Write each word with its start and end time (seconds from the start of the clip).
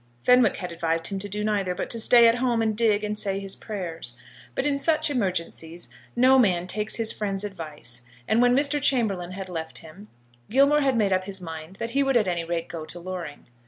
Fenwick 0.23 0.55
had 0.57 0.71
advised 0.71 1.05
him 1.09 1.19
to 1.19 1.29
do 1.29 1.43
neither, 1.43 1.75
but 1.75 1.87
to 1.91 1.99
stay 1.99 2.27
at 2.27 2.39
home 2.39 2.63
and 2.63 2.75
dig 2.75 3.03
and 3.03 3.19
say 3.19 3.39
his 3.39 3.55
prayers. 3.55 4.17
But 4.55 4.65
in 4.65 4.79
such 4.79 5.11
emergencies 5.11 5.89
no 6.15 6.39
man 6.39 6.65
takes 6.65 6.95
his 6.95 7.11
friend's 7.11 7.43
advice; 7.43 8.01
and 8.27 8.41
when 8.41 8.55
Mr. 8.55 8.81
Chamberlaine 8.81 9.33
had 9.33 9.47
left 9.47 9.77
him, 9.77 10.07
Gilmore 10.49 10.81
had 10.81 10.97
made 10.97 11.13
up 11.13 11.25
his 11.25 11.39
mind 11.39 11.75
that 11.75 11.91
he 11.91 12.01
would 12.01 12.17
at 12.17 12.27
any 12.27 12.43
rate 12.43 12.67
go 12.67 12.83
to 12.83 12.99
Loring. 12.99 13.45